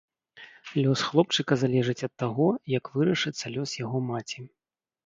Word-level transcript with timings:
Лёс 0.83 0.99
хлопчыка 1.09 1.53
залежыць 1.65 1.97
ад 2.09 2.13
таго, 2.25 2.49
як 2.77 2.93
вырашыцца 2.99 3.45
лёс 3.59 3.81
яго 3.85 4.07
маці. 4.13 4.41